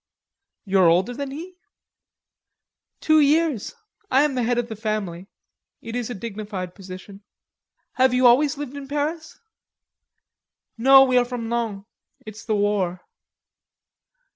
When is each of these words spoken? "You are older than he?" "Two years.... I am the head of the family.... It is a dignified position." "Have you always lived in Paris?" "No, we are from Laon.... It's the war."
"You 0.65 0.79
are 0.79 0.87
older 0.89 1.13
than 1.13 1.29
he?" 1.29 1.57
"Two 3.01 3.19
years.... 3.19 3.75
I 4.09 4.23
am 4.23 4.33
the 4.33 4.41
head 4.41 4.57
of 4.57 4.67
the 4.67 4.75
family.... 4.75 5.27
It 5.79 5.95
is 5.95 6.09
a 6.09 6.15
dignified 6.15 6.73
position." 6.73 7.21
"Have 7.97 8.11
you 8.11 8.25
always 8.25 8.57
lived 8.57 8.75
in 8.75 8.87
Paris?" 8.87 9.37
"No, 10.75 11.03
we 11.03 11.19
are 11.19 11.25
from 11.25 11.51
Laon.... 11.51 11.85
It's 12.25 12.43
the 12.43 12.55
war." 12.55 13.01